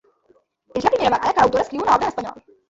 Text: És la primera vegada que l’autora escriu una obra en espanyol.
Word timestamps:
És 0.81 0.87
la 0.87 0.91
primera 0.93 1.11
vegada 1.17 1.35
que 1.37 1.43
l’autora 1.45 1.67
escriu 1.67 1.85
una 1.85 1.95
obra 1.99 2.11
en 2.11 2.15
espanyol. 2.17 2.43